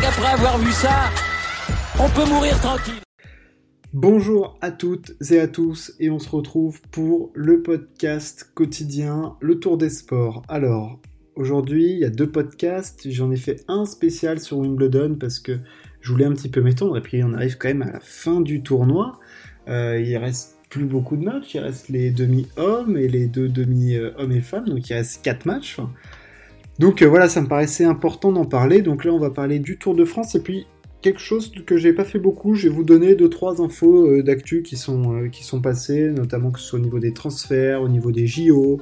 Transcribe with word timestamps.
qu'après 0.00 0.32
avoir 0.32 0.58
vu 0.58 0.72
ça, 0.72 1.10
on 2.00 2.08
peut 2.08 2.28
mourir 2.28 2.58
tranquille. 2.60 3.00
Bonjour 3.92 4.58
à 4.60 4.72
toutes 4.72 5.12
et 5.30 5.38
à 5.38 5.46
tous 5.46 5.92
et 6.00 6.10
on 6.10 6.18
se 6.18 6.28
retrouve 6.28 6.80
pour 6.90 7.30
le 7.34 7.62
podcast 7.62 8.50
quotidien 8.54 9.36
Le 9.40 9.60
Tour 9.60 9.78
des 9.78 9.90
Sports. 9.90 10.42
Alors, 10.48 10.98
aujourd'hui 11.36 11.92
il 11.92 11.98
y 11.98 12.04
a 12.04 12.10
deux 12.10 12.28
podcasts, 12.28 13.08
j'en 13.08 13.30
ai 13.30 13.36
fait 13.36 13.62
un 13.68 13.84
spécial 13.84 14.40
sur 14.40 14.58
Wimbledon 14.58 15.16
parce 15.20 15.38
que 15.38 15.58
je 16.00 16.10
voulais 16.10 16.24
un 16.24 16.32
petit 16.32 16.48
peu 16.48 16.60
m'étendre 16.60 16.96
et 16.96 17.00
puis 17.00 17.22
on 17.22 17.32
arrive 17.32 17.56
quand 17.56 17.68
même 17.68 17.82
à 17.82 17.92
la 17.92 18.00
fin 18.00 18.40
du 18.40 18.62
tournoi. 18.62 19.20
Euh, 19.68 20.00
il 20.00 20.16
reste 20.16 20.56
plus 20.70 20.86
beaucoup 20.86 21.16
de 21.16 21.22
matchs, 21.22 21.54
il 21.54 21.60
reste 21.60 21.88
les 21.88 22.10
demi-hommes 22.10 22.96
et 22.96 23.06
les 23.06 23.28
deux 23.28 23.48
demi-hommes 23.48 24.32
et 24.32 24.40
femmes, 24.40 24.68
donc 24.68 24.90
il 24.90 24.94
reste 24.94 25.22
quatre 25.22 25.46
matchs. 25.46 25.78
Donc 26.78 27.02
euh, 27.02 27.06
voilà, 27.06 27.28
ça 27.28 27.40
me 27.40 27.46
paraissait 27.46 27.84
important 27.84 28.32
d'en 28.32 28.44
parler. 28.44 28.82
Donc 28.82 29.04
là, 29.04 29.12
on 29.12 29.18
va 29.18 29.30
parler 29.30 29.58
du 29.58 29.78
Tour 29.78 29.94
de 29.94 30.04
France 30.04 30.34
et 30.34 30.40
puis 30.40 30.66
quelque 31.02 31.20
chose 31.20 31.52
que 31.66 31.76
j'ai 31.76 31.92
pas 31.92 32.04
fait 32.04 32.18
beaucoup. 32.18 32.54
Je 32.54 32.68
vais 32.68 32.74
vous 32.74 32.84
donner 32.84 33.14
deux 33.14 33.28
trois 33.28 33.62
infos 33.62 34.10
euh, 34.10 34.22
d'actu 34.22 34.62
qui 34.62 34.76
sont 34.76 35.14
euh, 35.14 35.28
qui 35.28 35.44
sont 35.44 35.60
passées, 35.60 36.10
notamment 36.10 36.50
que 36.50 36.58
ce 36.58 36.66
soit 36.66 36.78
au 36.78 36.82
niveau 36.82 36.98
des 36.98 37.12
transferts, 37.12 37.82
au 37.82 37.88
niveau 37.88 38.12
des 38.12 38.26
JO. 38.26 38.80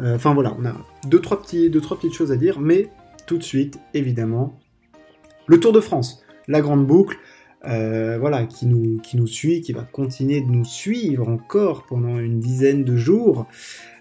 Enfin 0.00 0.34
voilà, 0.34 0.56
on 0.58 0.64
a 0.66 0.74
deux 1.06 1.20
trois 1.20 1.40
petits 1.40 1.70
deux 1.70 1.80
trois 1.80 1.96
petites 1.96 2.14
choses 2.14 2.32
à 2.32 2.36
dire, 2.36 2.58
mais 2.58 2.88
tout 3.26 3.38
de 3.38 3.44
suite, 3.44 3.78
évidemment, 3.94 4.58
le 5.46 5.60
Tour 5.60 5.72
de 5.72 5.80
France, 5.80 6.24
la 6.48 6.60
grande 6.60 6.84
boucle. 6.84 7.16
Euh, 7.66 8.18
voilà, 8.20 8.44
qui 8.44 8.66
nous, 8.66 9.26
suit, 9.26 9.62
qui 9.62 9.72
va 9.72 9.82
continuer 9.82 10.40
de 10.40 10.50
nous 10.50 10.64
suivre 10.64 11.28
encore 11.28 11.84
pendant 11.84 12.18
une 12.18 12.40
dizaine 12.40 12.84
de 12.84 12.96
jours. 12.96 13.46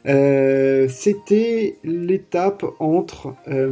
Euh, 0.05 0.88
c'était 0.89 1.77
l'étape 1.83 2.66
entre, 2.80 3.36
euh, 3.47 3.72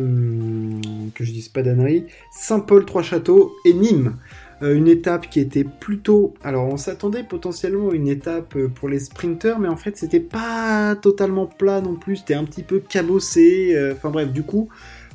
que 1.13 1.25
je 1.25 1.31
dise 1.31 1.49
pas 1.49 1.61
d'annerie, 1.61 2.05
Saint-Paul-Trois-Châteaux 2.31 3.53
et 3.65 3.73
Nîmes. 3.73 4.17
une 4.61 4.87
étape 4.87 5.29
qui 5.29 5.39
était 5.39 5.65
plutôt... 5.65 6.35
Alors 6.43 6.67
on 6.67 6.77
s'attendait 6.77 7.23
potentiellement 7.23 7.89
à 7.89 7.95
une 7.95 8.07
étape 8.07 8.55
pour 8.75 8.87
les 8.87 8.99
sprinters, 8.99 9.59
mais 9.59 9.67
en 9.67 9.75
fait 9.75 9.97
c'était 9.97 10.19
pas 10.19 10.95
totalement 10.95 11.47
plat 11.47 11.81
non 11.81 11.95
plus, 11.95 12.17
c'était 12.17 12.35
un 12.35 12.45
petit 12.45 12.61
peu 12.61 12.79
cabossé. 12.79 13.75
Enfin 13.91 14.11
bref, 14.11 14.31
du 14.31 14.43
coup, 14.43 14.69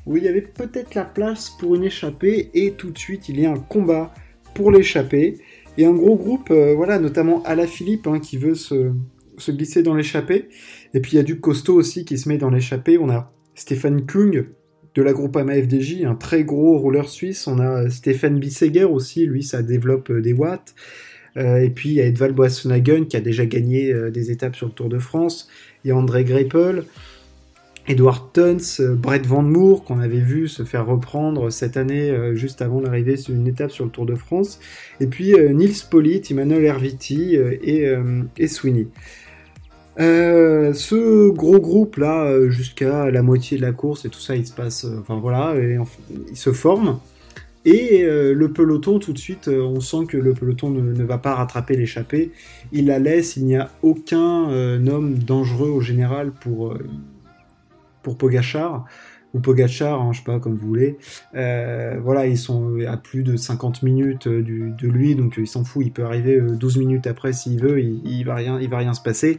où 0.05 0.17
il 0.17 0.25
y 0.25 0.29
avait 0.29 0.43
peut-être 0.43 0.97
la 0.97 1.05
place 1.05 1.51
pour 1.51 1.77
une 1.77 1.85
échappée, 1.85 2.51
et 2.55 2.73
tout 2.73 2.91
de 2.91 2.99
suite 2.99 3.29
il 3.29 3.41
y 3.41 3.47
a 3.47 3.53
un 3.53 3.59
combat 3.59 4.13
pour 4.57 4.71
l'échapper. 4.71 5.37
Et 5.79 5.85
un 5.85 5.93
gros 5.93 6.17
groupe, 6.17 6.51
euh, 6.51 6.75
voilà, 6.75 6.99
notamment 6.99 7.43
Alaphilippe 7.45 8.07
hein, 8.07 8.19
qui 8.19 8.39
veut 8.39 8.55
se, 8.55 8.91
glisser 9.49 9.83
dans 9.83 9.95
l'échappée. 9.95 10.49
Et 10.95 11.01
puis 11.01 11.13
il 11.13 11.17
y 11.17 11.19
a 11.19 11.23
du 11.23 11.39
costaud 11.39 11.75
aussi 11.75 12.05
qui 12.05 12.17
se 12.17 12.29
met 12.29 12.39
dans 12.39 12.51
l'échappée. 12.51 12.99
On 12.99 13.11
a 13.11 13.33
Stéphane 13.55 14.07
Kung 14.07 14.49
de 14.95 15.03
la 15.03 15.13
groupe 15.13 15.39
FDJ, 15.39 16.05
un 16.05 16.15
très 16.15 16.45
gros 16.45 16.79
rouleur 16.79 17.11
suisse. 17.11 17.47
On 17.47 17.59
a 17.59 17.91
Stéphane 17.91 18.39
Bisseger 18.39 18.85
aussi, 18.85 19.27
lui 19.27 19.43
ça 19.43 19.63
développe 19.63 20.11
euh, 20.11 20.23
des 20.23 20.33
watts. 20.33 20.75
Euh, 21.37 21.59
et 21.59 21.69
puis 21.69 21.91
il 21.91 21.95
y 21.97 22.01
a 22.01 22.07
Edvald 22.07 22.35
Boassonagen 22.35 23.05
qui 23.05 23.19
a 23.19 23.21
déjà 23.21 23.45
gagné 23.45 23.93
des 24.11 24.31
étapes 24.31 24.57
sur 24.57 24.69
le 24.69 24.73
Tour 24.73 24.89
de 24.89 24.99
France. 24.99 25.49
Il 25.85 25.89
y 25.89 25.91
a 25.91 25.97
André 25.97 26.25
Greipel. 26.25 26.85
Edward 27.89 28.33
Tuns, 28.33 28.81
euh, 28.81 28.95
Brett 28.95 29.27
Van 29.27 29.43
Moor, 29.43 29.85
qu'on 29.85 30.01
avait 30.01 30.21
vu 30.21 30.49
se 30.49 30.65
faire 30.65 30.87
reprendre 30.87 31.51
cette 31.51 31.77
année 31.77 32.11
euh, 32.11 32.35
juste 32.35 32.61
avant 32.61 32.81
l'arrivée 32.81 33.17
sur 33.17 33.35
une 33.35 33.47
étape 33.47 33.71
sur 33.71 33.85
le 33.85 33.91
Tour 33.91 34.07
de 34.07 34.17
France, 34.17 34.59
et 35.01 35.07
puis 35.07 35.35
euh, 35.35 35.53
Nils 35.53 35.85
Polit, 35.89 36.23
Emmanuel 36.31 36.65
Herviti 36.65 37.37
et, 37.37 37.95
et, 38.37 38.49
Sweeney. 38.49 38.89
ce 39.99 41.31
gros 41.31 41.61
groupe 41.61 41.97
là, 41.97 42.49
jusqu'à 42.49 43.11
la 43.11 43.23
moitié 43.23 43.57
de 43.57 43.63
la 43.63 43.73
course 43.73 44.05
et 44.05 44.09
tout 44.09 44.21
ça, 44.21 44.35
il 44.35 44.47
se 44.47 44.53
passe, 44.53 44.87
enfin 45.01 45.19
voilà, 45.21 45.55
il 46.31 46.37
se 46.37 46.53
forme. 46.53 46.99
Et 47.65 48.05
le 48.05 48.53
peloton, 48.53 48.99
tout 48.99 49.13
de 49.13 49.19
suite, 49.19 49.49
on 49.49 49.81
sent 49.81 50.07
que 50.09 50.17
le 50.17 50.35
peloton 50.35 50.71
ne, 50.71 50.93
ne 50.93 51.05
va 51.05 51.19
pas 51.19 51.35
rattraper 51.35 51.77
l'échappée. 51.77 52.31
Il 52.73 52.87
la 52.87 52.99
laisse, 53.01 53.37
il 53.37 53.45
n'y 53.45 53.57
a 53.57 53.71
aucun 53.83 54.49
homme 54.87 55.19
dangereux 55.19 55.71
au 55.71 55.81
général 55.81 56.31
pour 56.31 56.77
Pogachar 58.15 58.85
ou 59.37 59.41
Pogachar, 59.41 60.01
hein, 60.01 60.13
je 60.13 60.19
sais 60.19 60.25
pas 60.25 60.39
comme 60.39 60.57
vous 60.57 60.67
voulez. 60.67 60.97
Euh, 61.35 61.99
voilà, 62.03 62.27
ils 62.27 62.39
sont 62.39 62.79
à 62.89 62.97
plus 62.97 63.23
de 63.23 63.37
50 63.37 63.83
minutes 63.83 64.27
euh, 64.27 64.43
de 64.43 64.89
lui, 64.89 65.15
donc 65.15 65.39
euh, 65.39 65.43
il 65.43 65.47
s'en 65.47 65.65
fout, 65.65 65.85
il 65.85 65.93
peut 65.93 66.05
arriver 66.05 66.41
12 66.41 66.79
minutes 66.79 67.07
après 67.07 67.33
s'il 67.33 67.61
veut, 67.61 67.81
il, 67.81 68.25
va 68.25 68.35
rien, 68.35 68.59
il 68.61 68.69
va 68.69 68.79
rien 68.79 68.95
se 68.95 69.03
passer. 69.03 69.39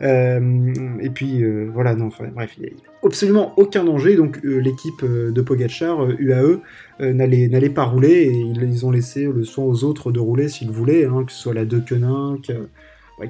et 0.00 1.10
puis 1.14 1.44
voilà, 1.72 1.94
non, 1.94 2.08
bref, 2.34 2.56
absolument 3.04 3.52
aucun 3.56 3.84
danger. 3.84 4.16
Donc 4.16 4.40
l'équipe 4.42 5.04
de 5.04 5.40
Pogachar, 5.40 6.08
UAE, 6.18 6.60
n'allait 7.00 7.70
pas 7.70 7.84
rouler 7.84 8.10
et 8.10 8.32
ils, 8.32 8.86
ont 8.86 8.90
laissé 8.90 9.24
le 9.24 9.44
soin 9.44 9.64
aux 9.64 9.84
autres 9.84 10.10
de 10.10 10.20
rouler 10.20 10.48
s'ils 10.48 10.70
voulaient, 10.70 11.04
hein, 11.04 11.24
que 11.24 11.32
ce 11.32 11.38
soit 11.38 11.54
la 11.54 11.64
De 11.64 11.78
Quenin, 11.78 12.38
qui 12.42 12.52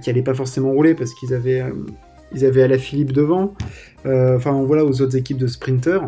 n'allait 0.06 0.22
pas 0.22 0.34
forcément 0.34 0.70
rouler 0.70 0.94
parce 0.94 1.14
qu'ils 1.14 1.34
avaient 1.34 1.62
ils 2.32 2.44
avaient 2.44 2.62
à 2.62 2.68
la 2.68 2.78
Philippe 2.78 3.12
devant. 3.12 3.54
Euh, 4.06 4.36
enfin, 4.36 4.62
voilà, 4.62 4.84
aux 4.84 5.00
autres 5.00 5.16
équipes 5.16 5.38
de 5.38 5.46
sprinters. 5.46 6.04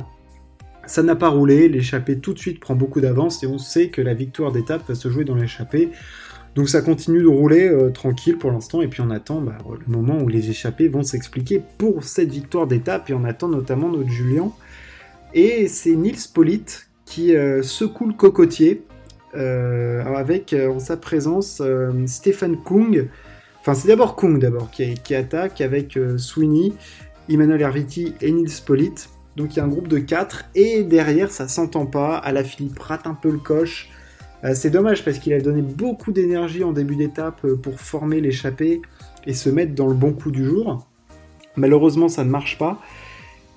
Ça 0.87 1.03
n'a 1.03 1.15
pas 1.15 1.29
roulé, 1.29 1.69
l'échappée 1.69 2.19
tout 2.19 2.33
de 2.33 2.39
suite 2.39 2.59
prend 2.59 2.75
beaucoup 2.75 3.01
d'avance 3.01 3.43
et 3.45 3.47
on 3.47 3.59
sait 3.59 3.89
que 3.89 4.03
la 4.03 4.15
victoire 4.15 4.51
d'étape 4.51 4.89
va 4.89 4.95
se 4.95 5.09
jouer 5.09 5.25
dans 5.25 5.37
l'échappée. 5.37 5.91
Donc 6.57 6.69
ça 6.69 6.83
continue 6.83 7.23
de 7.23 7.29
rouler 7.29 7.69
euh, 7.69 7.91
tranquille 7.91 8.37
pour 8.37 8.51
l'instant 8.51 8.83
et 8.83 8.89
puis 8.89 9.01
on 9.01 9.11
attend 9.11 9.41
bah, 9.41 9.57
le 9.69 9.93
moment 9.93 10.19
où 10.19 10.27
les 10.27 10.51
échappées 10.51 10.89
vont 10.89 11.05
s'expliquer 11.05 11.63
pour 11.79 12.03
cette 12.03 12.31
victoire 12.31 12.67
d'étape 12.67 13.09
et 13.09 13.15
on 13.15 13.23
attend 13.23 13.47
notamment 13.47 13.89
notre 13.89 14.11
Julien. 14.11 14.51
Et 15.33 15.69
c'est 15.69 15.95
Nils 15.95 16.27
Polit 16.35 16.65
qui 17.05 17.37
euh, 17.37 17.63
secoue 17.63 18.07
le 18.07 18.15
cocotier 18.15 18.83
avec 19.33 20.53
en 20.53 20.81
sa 20.81 20.97
présence 20.97 21.63
Stéphane 22.07 22.57
Kung 22.65 23.09
C'est 23.75 23.89
d'abord 23.89 24.17
Kung 24.17 24.39
d'abord 24.39 24.71
qui, 24.71 25.15
attaque 25.15 25.61
avec 25.61 25.97
euh, 25.97 26.19
Sweeney, 26.19 26.73
Emmanuel 27.29 27.61
Herviti 27.61 28.15
et 28.21 28.33
Nils 28.33 28.51
Polit. 28.65 28.95
Donc 29.37 29.55
il 29.55 29.59
y 29.59 29.61
a 29.61 29.65
un 29.65 29.69
groupe 29.69 29.89
de 29.89 29.99
4 29.99 30.47
et 30.55 30.83
derrière 30.83 31.31
ça 31.31 31.47
s'entend 31.47 31.87
pas. 31.87 32.17
À 32.17 32.33
la 32.33 32.43
Philippe 32.43 32.79
rate 32.79 33.07
un 33.07 33.15
peu 33.15 33.31
le 33.31 33.39
coche. 33.39 33.89
Euh, 34.45 34.55
c'est 34.55 34.71
dommage 34.71 35.05
parce 35.05 35.19
qu'il 35.19 35.33
a 35.35 35.41
donné 35.41 35.63
beaucoup 35.63 36.11
d'énergie 36.13 36.65
en 36.65 36.73
début 36.73 36.97
d'étape 36.97 37.45
euh, 37.45 37.57
pour 37.57 37.81
former 37.81 38.21
l'échappée 38.21 38.81
et 39.27 39.35
se 39.35 39.51
mettre 39.51 39.75
dans 39.75 39.87
le 39.87 39.95
bon 39.95 40.13
coup 40.13 40.31
du 40.31 40.45
jour. 40.45 40.87
Malheureusement 41.57 42.09
ça 42.09 42.25
ne 42.25 42.31
marche 42.31 42.59
pas. 42.59 42.81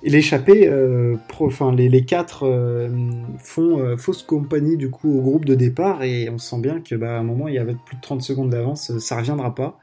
Et 0.06 0.10
l'échappée, 0.10 0.68
euh, 0.68 1.16
enfin 1.40 1.74
les, 1.74 2.04
quatre 2.04 2.42
euh, 2.42 2.90
font 3.38 3.80
euh, 3.80 3.96
fausse 3.96 4.22
compagnie 4.22 4.76
du 4.76 4.90
coup 4.90 5.10
au 5.18 5.22
groupe 5.22 5.46
de 5.46 5.54
départ 5.54 6.02
et 6.02 6.28
on 6.28 6.36
sent 6.36 6.58
bien 6.60 6.82
que 6.82 6.94
bah, 6.94 7.16
à 7.16 7.20
un 7.20 7.22
moment 7.22 7.48
il 7.48 7.54
y 7.54 7.58
avait 7.58 7.74
plus 7.86 7.96
de 7.96 8.02
30 8.02 8.20
secondes 8.20 8.50
d'avance, 8.50 8.98
ça 8.98 9.16
reviendra 9.16 9.54
pas. 9.54 9.78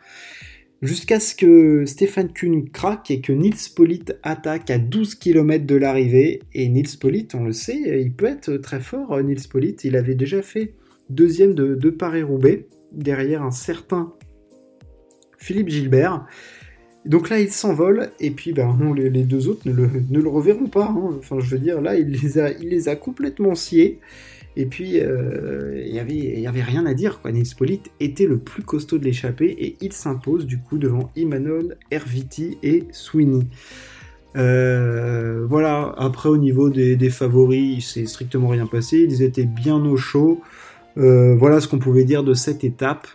Jusqu'à 0.83 1.19
ce 1.19 1.33
que 1.33 1.85
Stéphane 1.87 2.31
Kuhn 2.31 2.69
craque 2.69 3.09
et 3.09 3.19
que 3.19 3.33
Nils 3.33 3.55
Polit 3.75 4.05
attaque 4.21 4.69
à 4.69 4.77
12 4.77 5.15
km 5.15 5.65
de 5.65 5.75
l'arrivée. 5.75 6.41
Et 6.53 6.69
Nils 6.69 6.97
Polit, 6.99 7.27
on 7.35 7.43
le 7.43 7.51
sait, 7.51 8.01
il 8.01 8.13
peut 8.13 8.25
être 8.25 8.57
très 8.57 8.79
fort. 8.79 9.21
Nils 9.21 9.47
Polit, 9.47 9.75
il 9.83 9.95
avait 9.95 10.15
déjà 10.15 10.41
fait 10.41 10.73
deuxième 11.09 11.53
de, 11.53 11.75
de 11.75 11.89
Paris-Roubaix 11.91 12.67
derrière 12.93 13.43
un 13.43 13.51
certain 13.51 14.13
Philippe 15.37 15.69
Gilbert. 15.69 16.25
Donc 17.05 17.29
là, 17.29 17.39
il 17.39 17.51
s'envole, 17.51 18.11
et 18.19 18.29
puis 18.31 18.53
ben, 18.53 18.77
les, 18.95 19.23
deux 19.23 19.47
autres 19.47 19.67
ne 19.67 19.73
le, 19.73 20.29
reverront 20.29 20.67
pas. 20.67 20.85
Hein. 20.85 21.15
Enfin, 21.17 21.39
je 21.39 21.49
veux 21.49 21.59
dire, 21.59 21.81
là, 21.81 21.95
il 21.95 22.11
les 22.11 22.89
a, 22.89 22.95
complètement 22.95 23.55
sciés. 23.55 23.99
Et 24.55 24.65
puis, 24.65 24.99
euh, 24.99 25.81
il 25.85 25.93
n'y 25.93 26.47
avait, 26.47 26.61
rien 26.61 26.85
à 26.85 26.93
dire. 26.93 27.21
Quoi. 27.21 27.31
Était 27.99 28.25
le 28.25 28.37
plus 28.37 28.63
costaud 28.63 28.97
de 28.97 29.05
l'échappée, 29.05 29.55
et 29.59 29.77
il 29.81 29.93
s'impose 29.93 30.45
du 30.45 30.59
coup 30.59 30.77
devant 30.77 31.09
Imanol, 31.15 31.77
Herviti 31.89 32.57
et 32.61 32.83
Sweeney. 32.91 33.47
Euh, 34.37 35.45
voilà, 35.47 35.93
après 35.97 36.29
au 36.29 36.37
niveau 36.37 36.69
des, 36.69 37.09
favoris, 37.09 37.77
il 37.77 37.81
s'est 37.81 38.05
strictement 38.05 38.47
rien 38.47 38.65
passé, 38.65 38.99
ils 39.09 39.23
étaient 39.23 39.45
bien 39.45 39.83
au 39.85 39.97
chaud. 39.97 40.41
Euh, 40.97 41.35
voilà 41.35 41.59
ce 41.61 41.67
qu'on 41.67 41.79
pouvait 41.79 42.03
dire 42.03 42.23
de 42.23 42.33
cette 42.33 42.63
étape. 42.63 43.07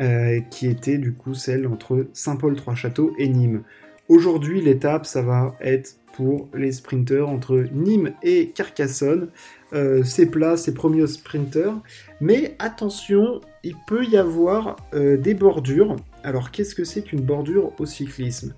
Euh, 0.00 0.38
qui 0.48 0.68
était 0.68 0.96
du 0.96 1.12
coup 1.12 1.34
celle 1.34 1.66
entre 1.66 2.06
Saint-Paul-Trois-Châteaux 2.12 3.14
et 3.18 3.26
Nîmes. 3.26 3.62
Aujourd'hui, 4.08 4.60
l'étape, 4.60 5.04
ça 5.06 5.22
va 5.22 5.56
être 5.60 5.96
pour 6.12 6.48
les 6.54 6.70
sprinteurs 6.70 7.28
entre 7.28 7.64
Nîmes 7.72 8.12
et 8.22 8.50
Carcassonne. 8.50 9.26
Euh, 9.72 10.04
c'est 10.04 10.26
plat, 10.26 10.56
c'est 10.56 10.72
promis 10.72 11.02
aux 11.02 11.08
sprinteurs. 11.08 11.80
Mais 12.20 12.54
attention, 12.60 13.40
il 13.64 13.74
peut 13.88 14.04
y 14.04 14.16
avoir 14.16 14.76
euh, 14.94 15.16
des 15.16 15.34
bordures. 15.34 15.96
Alors, 16.22 16.52
qu'est-ce 16.52 16.76
que 16.76 16.84
c'est 16.84 17.02
qu'une 17.02 17.22
bordure 17.22 17.72
au 17.80 17.86
cyclisme? 17.86 18.54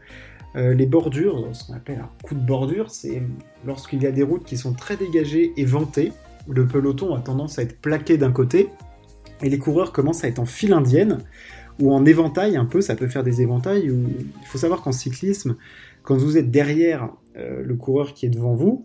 Les 0.56 0.86
bordures, 0.86 1.48
ce 1.52 1.64
qu'on 1.64 1.74
appelle 1.74 2.00
un 2.00 2.10
coup 2.24 2.34
de 2.34 2.44
bordure, 2.44 2.90
c'est 2.90 3.22
lorsqu'il 3.64 4.02
y 4.02 4.06
a 4.08 4.10
des 4.10 4.24
routes 4.24 4.44
qui 4.44 4.56
sont 4.56 4.72
très 4.72 4.96
dégagées 4.96 5.52
et 5.56 5.64
ventées. 5.64 6.12
Le 6.48 6.66
peloton 6.66 7.14
a 7.14 7.20
tendance 7.20 7.60
à 7.60 7.62
être 7.62 7.80
plaqué 7.80 8.18
d'un 8.18 8.32
côté 8.32 8.68
et 9.42 9.48
les 9.48 9.58
coureurs 9.58 9.92
commencent 9.92 10.24
à 10.24 10.28
être 10.28 10.38
en 10.38 10.46
file 10.46 10.72
indienne 10.72 11.18
ou 11.80 11.92
en 11.92 12.04
éventail 12.04 12.56
un 12.56 12.66
peu, 12.66 12.80
ça 12.80 12.94
peut 12.94 13.08
faire 13.08 13.22
des 13.22 13.42
éventails. 13.42 13.86
Il 13.86 14.46
faut 14.46 14.58
savoir 14.58 14.82
qu'en 14.82 14.92
cyclisme, 14.92 15.56
quand 16.02 16.16
vous 16.16 16.36
êtes 16.36 16.50
derrière 16.50 17.10
euh, 17.36 17.62
le 17.64 17.74
coureur 17.74 18.14
qui 18.14 18.26
est 18.26 18.30
devant 18.30 18.54
vous, 18.54 18.84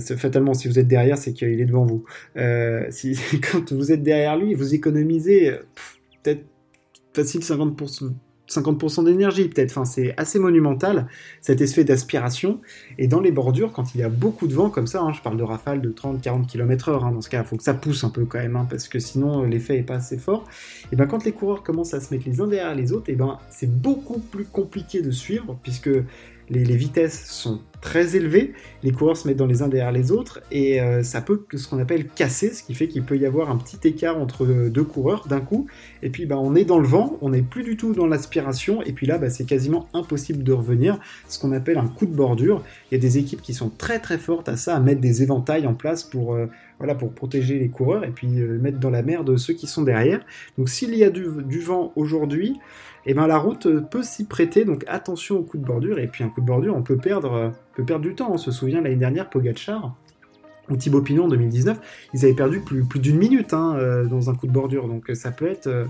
fatalement, 0.00 0.54
si 0.54 0.66
vous 0.66 0.78
êtes 0.78 0.88
derrière, 0.88 1.16
c'est 1.16 1.32
qu'il 1.32 1.60
est 1.60 1.66
devant 1.66 1.84
vous. 1.84 2.04
Euh, 2.36 2.86
si, 2.90 3.16
quand 3.52 3.72
vous 3.72 3.92
êtes 3.92 4.02
derrière 4.02 4.36
lui, 4.36 4.54
vous 4.54 4.74
économisez 4.74 5.52
peut-être 6.22 6.44
facile 7.12 7.40
50%, 7.42 8.12
50% 8.48 9.04
d'énergie 9.04 9.48
peut-être, 9.48 9.70
enfin 9.70 9.84
c'est 9.84 10.14
assez 10.18 10.38
monumental 10.38 11.06
cet 11.40 11.60
effet 11.60 11.84
d'aspiration, 11.84 12.60
et 12.98 13.06
dans 13.06 13.20
les 13.20 13.32
bordures, 13.32 13.72
quand 13.72 13.94
il 13.94 14.00
y 14.00 14.04
a 14.04 14.08
beaucoup 14.08 14.46
de 14.46 14.54
vent 14.54 14.70
comme 14.70 14.86
ça, 14.86 15.02
hein, 15.02 15.12
je 15.12 15.22
parle 15.22 15.36
de 15.36 15.42
rafales 15.42 15.80
de 15.80 15.90
30-40 15.90 16.46
km 16.46 16.90
h 16.90 17.12
dans 17.12 17.20
ce 17.20 17.28
cas, 17.28 17.42
il 17.42 17.46
faut 17.46 17.56
que 17.56 17.62
ça 17.62 17.74
pousse 17.74 18.04
un 18.04 18.10
peu 18.10 18.24
quand 18.24 18.38
même, 18.38 18.56
hein, 18.56 18.66
parce 18.68 18.88
que 18.88 18.98
sinon 18.98 19.44
euh, 19.44 19.46
l'effet 19.46 19.78
est 19.78 19.82
pas 19.82 19.96
assez 19.96 20.18
fort, 20.18 20.46
et 20.92 20.96
ben 20.96 21.06
quand 21.06 21.24
les 21.24 21.32
coureurs 21.32 21.62
commencent 21.62 21.94
à 21.94 22.00
se 22.00 22.12
mettre 22.12 22.28
les 22.28 22.40
uns 22.40 22.46
derrière 22.46 22.74
les 22.74 22.92
autres, 22.92 23.10
et 23.10 23.16
ben 23.16 23.38
c'est 23.50 23.70
beaucoup 23.70 24.18
plus 24.18 24.44
compliqué 24.44 25.00
de 25.00 25.10
suivre, 25.10 25.58
puisque 25.62 25.90
les, 26.50 26.76
vitesses 26.76 27.26
sont 27.26 27.60
très 27.80 28.16
élevées, 28.16 28.52
les 28.82 28.92
coureurs 28.92 29.16
se 29.16 29.28
mettent 29.28 29.36
dans 29.36 29.46
les 29.46 29.62
uns 29.62 29.68
derrière 29.68 29.92
les 29.92 30.12
autres, 30.12 30.40
et 30.50 30.80
euh, 30.80 31.02
ça 31.02 31.20
peut 31.20 31.44
ce 31.54 31.68
qu'on 31.68 31.78
appelle 31.78 32.08
casser, 32.08 32.52
ce 32.52 32.62
qui 32.62 32.74
fait 32.74 32.88
qu'il 32.88 33.02
peut 33.02 33.16
y 33.16 33.26
avoir 33.26 33.50
un 33.50 33.56
petit 33.56 33.78
écart 33.86 34.18
entre 34.18 34.46
deux 34.68 34.84
coureurs 34.84 35.26
d'un 35.28 35.40
coup, 35.40 35.66
et 36.02 36.10
puis 36.10 36.26
bah, 36.26 36.38
on 36.38 36.54
est 36.54 36.64
dans 36.64 36.78
le 36.78 36.86
vent, 36.86 37.18
on 37.20 37.30
n'est 37.30 37.42
plus 37.42 37.62
du 37.62 37.76
tout 37.76 37.92
dans 37.92 38.06
l'aspiration, 38.06 38.82
et 38.82 38.92
puis 38.92 39.06
là 39.06 39.18
bah, 39.18 39.30
c'est 39.30 39.44
quasiment 39.44 39.88
impossible 39.94 40.42
de 40.42 40.52
revenir, 40.52 40.98
ce 41.28 41.38
qu'on 41.38 41.52
appelle 41.52 41.78
un 41.78 41.88
coup 41.88 42.06
de 42.06 42.14
bordure. 42.14 42.62
Il 42.90 42.94
y 42.94 42.98
a 42.98 43.00
des 43.00 43.18
équipes 43.18 43.42
qui 43.42 43.54
sont 43.54 43.70
très 43.70 43.98
très 43.98 44.18
fortes 44.18 44.48
à 44.48 44.56
ça, 44.56 44.76
à 44.76 44.80
mettre 44.80 45.00
des 45.00 45.22
éventails 45.22 45.66
en 45.66 45.74
place 45.74 46.04
pour, 46.04 46.34
euh, 46.34 46.46
voilà, 46.78 46.94
pour 46.94 47.12
protéger 47.12 47.58
les 47.58 47.68
coureurs, 47.68 48.04
et 48.04 48.10
puis 48.10 48.40
euh, 48.40 48.58
mettre 48.58 48.78
dans 48.78 48.90
la 48.90 49.02
merde 49.02 49.36
ceux 49.36 49.54
qui 49.54 49.66
sont 49.66 49.82
derrière. 49.82 50.24
Donc 50.58 50.68
s'il 50.68 50.94
y 50.94 51.04
a 51.04 51.10
du 51.10 51.60
vent 51.60 51.92
aujourd'hui, 51.96 52.54
et 53.06 53.10
eh 53.10 53.14
ben 53.14 53.26
la 53.26 53.36
route 53.36 53.68
peut 53.90 54.02
s'y 54.02 54.24
prêter, 54.24 54.64
donc 54.64 54.84
attention 54.88 55.36
au 55.36 55.42
coup 55.42 55.58
de 55.58 55.64
bordure, 55.64 55.98
et 55.98 56.06
puis 56.06 56.24
un 56.24 56.30
coup 56.30 56.40
de 56.40 56.46
bordure, 56.46 56.74
on 56.74 56.82
peut 56.82 56.96
perdre, 56.96 57.52
peut 57.74 57.84
perdre 57.84 58.02
du 58.02 58.14
temps. 58.14 58.30
On 58.32 58.38
se 58.38 58.50
souvient 58.50 58.80
l'année 58.80 58.96
dernière, 58.96 59.28
Pogachar, 59.28 59.94
ou 60.70 60.76
Thibaut 60.76 61.02
Pinot 61.02 61.24
en 61.24 61.28
2019, 61.28 61.78
ils 62.14 62.24
avaient 62.24 62.34
perdu 62.34 62.60
plus, 62.60 62.82
d'une 62.98 63.18
minute 63.18 63.52
hein, 63.52 63.76
euh, 63.76 64.06
dans 64.06 64.30
un 64.30 64.34
coup 64.34 64.46
de 64.46 64.52
bordure, 64.52 64.88
donc 64.88 65.10
ça 65.12 65.30
peut 65.30 65.46
être 65.46 65.66
euh, 65.66 65.84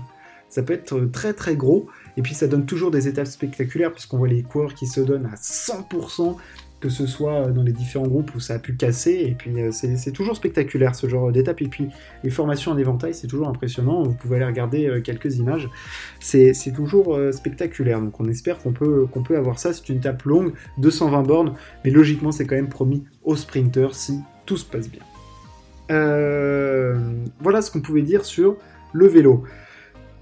ça 0.49 0.63
peut 0.63 0.73
être 0.73 1.05
très 1.11 1.33
très 1.33 1.55
gros, 1.55 1.87
et 2.17 2.21
puis 2.21 2.33
ça 2.33 2.47
donne 2.47 2.65
toujours 2.65 2.91
des 2.91 3.07
étapes 3.07 3.27
spectaculaires, 3.27 3.91
puisqu'on 3.91 4.17
voit 4.17 4.27
les 4.27 4.43
coureurs 4.43 4.73
qui 4.73 4.87
se 4.87 5.01
donnent 5.01 5.25
à 5.25 5.35
100%, 5.35 6.35
que 6.79 6.89
ce 6.89 7.07
soit 7.07 7.47
dans 7.47 7.63
les 7.63 7.71
différents 7.71 8.07
groupes 8.07 8.35
où 8.35 8.39
ça 8.39 8.55
a 8.55 8.59
pu 8.59 8.75
casser, 8.75 9.25
et 9.27 9.35
puis 9.35 9.51
euh, 9.59 9.71
c'est 9.71 10.11
toujours 10.11 10.35
spectaculaire 10.35 10.93
ce 10.95 11.07
genre 11.07 11.31
d'étape, 11.31 11.61
et 11.61 11.67
puis 11.67 11.87
les 12.23 12.29
formations 12.29 12.71
en 12.71 12.77
éventail 12.77 13.13
c'est 13.13 13.27
toujours 13.27 13.47
impressionnant, 13.47 14.03
vous 14.03 14.13
pouvez 14.13 14.35
aller 14.37 14.45
regarder 14.45 14.87
euh, 14.87 15.01
quelques 15.01 15.37
images, 15.37 15.69
c'est 16.19 16.53
toujours 16.75 17.15
euh, 17.15 17.31
spectaculaire, 17.31 18.01
donc 18.01 18.19
on 18.19 18.27
espère 18.27 18.57
qu'on 18.59 18.73
peut, 18.73 19.07
peut 19.25 19.37
avoir 19.37 19.57
ça, 19.57 19.73
c'est 19.73 19.87
une 19.89 19.97
étape 19.97 20.23
longue, 20.23 20.53
220 20.77 21.23
bornes, 21.23 21.53
mais 21.83 21.91
logiquement 21.91 22.31
c'est 22.31 22.45
quand 22.45 22.55
même 22.55 22.69
promis 22.69 23.03
aux 23.23 23.35
sprinters 23.35 23.95
si 23.95 24.19
tout 24.45 24.57
se 24.57 24.65
passe 24.65 24.89
bien. 24.89 25.01
voilà 27.39 27.61
ce 27.61 27.71
qu'on 27.71 27.81
pouvait 27.81 28.03
dire 28.03 28.25
sur 28.25 28.57
le 28.93 29.07
vélo. 29.07 29.43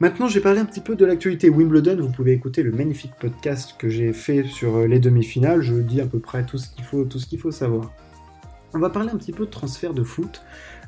Maintenant, 0.04 0.28
j'ai 0.28 0.42
parlé 0.42 0.60
un 0.60 0.66
petit 0.66 0.82
peu 0.82 0.98
de 0.98 1.06
l'actualité 1.06 1.50
Wimbledon. 1.50 1.96
Vous 2.02 2.12
pouvez 2.12 2.34
écouter 2.34 2.62
le 2.62 2.74
magnifique 2.74 3.14
podcast 3.18 3.76
que 3.78 3.88
j'ai 3.88 4.12
fait 4.12 4.44
sur 4.44 4.76
euh, 4.76 4.86
les 4.86 5.00
demi-finales. 5.00 5.62
Je 5.62 5.76
dis 5.76 6.02
à 6.02 6.06
peu 6.06 6.20
près 6.20 6.46
tout 6.46 6.58
ce 6.58 6.68
qu'il 6.68 6.84
faut, 6.84 7.06
tout 7.06 7.20
ce 7.20 7.26
qu'il 7.26 7.40
faut 7.40 7.52
savoir. 7.52 7.90
On 8.74 8.80
va 8.80 8.90
parler 8.90 9.12
un 9.12 9.16
petit 9.16 9.32
peu 9.32 9.46
de 9.46 9.50
transfert 9.50 9.94
de 9.94 10.04
foot. 10.04 10.42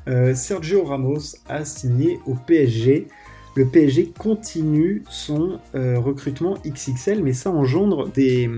Euh, 0.06 0.34
Sergio 0.34 0.84
Ramos 0.84 1.36
a 1.48 1.64
signé 1.64 2.18
au 2.26 2.34
PSG. 2.34 3.06
Le 3.56 3.64
PSG 3.64 4.12
continue 4.18 5.02
son 5.08 5.60
euh, 5.74 5.98
recrutement 5.98 6.58
XXL, 6.66 7.22
mais 7.22 7.32
ça 7.32 7.50
engendre 7.50 8.06
des, 8.10 8.50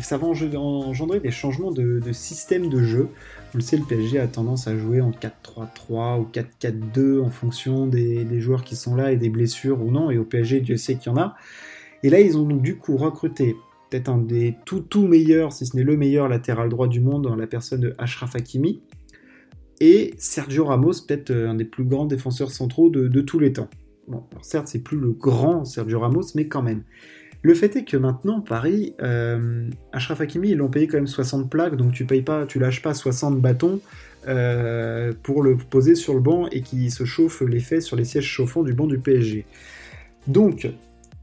ça 0.00 0.18
va 0.18 0.26
engendrer 0.26 1.20
des 1.20 1.30
changements 1.30 1.70
de, 1.70 2.02
système 2.12 2.68
de 2.68 2.82
jeu. 2.82 3.08
On 3.54 3.58
le 3.58 3.62
sait, 3.62 3.78
le 3.78 3.84
PSG 3.84 4.18
a 4.18 4.26
tendance 4.26 4.68
à 4.68 4.76
jouer 4.76 5.00
en 5.00 5.10
4-3-3 5.10 6.20
ou 6.20 6.28
4-4-2 6.30 7.22
en 7.22 7.30
fonction 7.30 7.86
des, 7.86 8.40
joueurs 8.42 8.62
qui 8.62 8.76
sont 8.76 8.94
là 8.94 9.10
et 9.10 9.16
des 9.16 9.30
blessures 9.30 9.82
ou 9.82 9.90
non. 9.90 10.10
Et 10.10 10.18
au 10.18 10.24
PSG, 10.24 10.60
Dieu 10.60 10.76
sait 10.76 10.96
qu'il 10.96 11.10
y 11.10 11.14
en 11.14 11.18
a. 11.18 11.34
Et 12.02 12.10
là, 12.10 12.20
ils 12.20 12.36
ont 12.36 12.44
donc 12.44 12.60
du 12.60 12.76
coup 12.76 12.98
recruté 12.98 13.56
peut-être 13.88 14.10
un 14.10 14.18
des 14.18 14.54
tout 14.66 14.80
tout 14.80 15.06
meilleurs, 15.06 15.54
si 15.54 15.64
ce 15.64 15.74
n'est 15.76 15.82
le 15.82 15.96
meilleur 15.96 16.28
latéral 16.28 16.68
droit 16.68 16.88
du 16.88 17.00
monde, 17.00 17.22
dans 17.22 17.36
la 17.36 17.46
personne 17.46 17.80
de 17.80 17.94
Ashraf 17.96 18.36
Hakimi. 18.36 18.82
Et 19.80 20.12
Sergio 20.18 20.66
Ramos, 20.66 20.92
peut-être 21.08 21.30
euh, 21.30 21.48
un 21.48 21.54
des 21.54 21.64
plus 21.64 21.84
grands 21.84 22.04
défenseurs 22.04 22.50
centraux 22.50 22.90
de, 22.90 23.20
tous 23.22 23.38
les 23.38 23.54
temps. 23.54 23.68
Certes, 24.40 24.68
c'est 24.68 24.82
plus 24.82 24.98
le 24.98 25.12
grand 25.12 25.64
Sergio 25.64 26.00
Ramos, 26.00 26.26
mais 26.34 26.46
quand 26.46 26.62
même. 26.62 26.82
Le 27.42 27.54
fait 27.54 27.74
est 27.74 27.84
que 27.84 27.96
maintenant, 27.96 28.40
Paris, 28.40 28.94
euh, 29.02 29.68
Ashraf 29.92 30.20
Hakimi, 30.20 30.50
ils 30.50 30.56
l'ont 30.56 30.68
payé 30.68 30.86
quand 30.86 30.96
même 30.96 31.08
60 31.08 31.50
plaques, 31.50 31.76
donc 31.76 31.92
tu 31.92 32.04
payes 32.04 32.22
pas, 32.22 32.46
tu 32.46 32.60
lâches 32.60 32.82
pas 32.82 32.94
60 32.94 33.40
bâtons 33.40 33.80
euh, 34.28 35.12
pour 35.24 35.42
le 35.42 35.56
poser 35.56 35.96
sur 35.96 36.14
le 36.14 36.20
banc 36.20 36.46
et 36.52 36.60
qui 36.62 36.88
se 36.90 37.04
chauffe 37.04 37.40
les 37.42 37.58
fesses 37.58 37.84
sur 37.84 37.96
les 37.96 38.04
sièges 38.04 38.26
chauffants 38.26 38.62
du 38.62 38.74
banc 38.74 38.86
du 38.86 38.98
PSG. 38.98 39.44
Donc, 40.28 40.70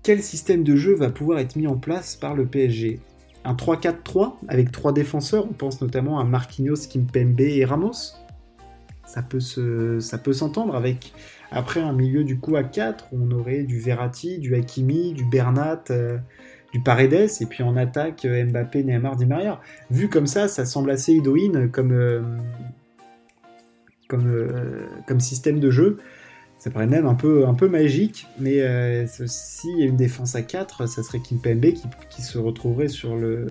quel 0.04 0.22
système 0.22 0.64
de 0.64 0.76
jeu 0.76 0.94
va 0.94 1.10
pouvoir 1.10 1.40
être 1.40 1.56
mis 1.56 1.68
en 1.68 1.78
place 1.78 2.18
par 2.18 2.36
le 2.36 2.46
PSG 2.46 3.00
Un 3.46 3.54
3-4-3 3.54 4.34
avec 4.50 4.74
trois 4.74 4.92
défenseurs, 4.92 5.46
on 5.50 5.54
pense 5.54 5.80
notamment 5.80 6.20
à 6.20 6.26
Marquinhos, 6.26 6.88
Kimpembe 6.92 7.40
et 7.40 7.64
Ramos? 7.64 8.16
Ça 9.10 9.24
peut 9.24 9.40
se, 9.40 10.00
ça 10.00 10.20
peut 10.20 10.34
s'entendre 10.34 10.76
avec 10.76 11.14
après 11.52 11.80
un 11.80 11.94
milieu 11.94 12.24
du 12.24 12.38
coup 12.38 12.56
à 12.56 12.64
4 12.64 13.08
on 13.12 13.32
aurait 13.32 13.64
du 13.64 13.80
Verratti, 13.80 14.38
du 14.38 14.54
Hakimi, 14.54 15.14
du 15.14 15.26
Bernat, 15.26 15.86
euh, 15.90 16.20
du 16.74 16.80
Paredes 16.80 17.30
et 17.42 17.46
puis 17.48 17.64
en 17.64 17.76
attaque 17.76 18.26
euh, 18.26 18.46
Mbappé, 18.46 18.84
Neymar, 18.84 19.16
Di 19.16 19.26
Maria. 19.26 19.60
Vu 19.90 20.10
comme 20.10 20.28
ça, 20.28 20.48
ça 20.48 20.64
semble 20.64 20.92
assez 20.92 21.14
idoine 21.14 21.72
comme 21.72 21.92
euh, 21.92 22.22
comme, 24.08 24.48
comme 25.08 25.20
système 25.20 25.60
de 25.60 25.72
jeu 25.72 25.98
ça 26.60 26.70
paraît 26.70 26.88
même 26.88 27.06
un 27.06 27.16
peu, 27.16 27.48
un 27.48 27.54
peu 27.54 27.70
magique, 27.70 28.28
mais 28.38 28.60
euh, 28.60 29.06
s'il 29.08 29.80
y 29.80 29.84
a 29.84 29.86
une 29.86 29.96
défense 29.96 30.36
à 30.36 30.42
4, 30.42 30.88
ça 30.88 31.04
serait 31.04 31.20
Kimpembe 31.20 31.72
qui, 31.72 31.88
qui 32.10 32.22
se 32.22 32.38
retrouverait 32.38 32.90
sur 32.90 33.16
le, 33.16 33.48